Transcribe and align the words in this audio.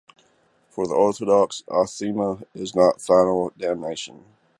For 0.71 0.87
the 0.87 0.95
Orthodox, 0.95 1.61
anathema 1.69 2.39
is 2.55 2.73
not 2.73 2.99
final 2.99 3.53
damnation. 3.55 4.25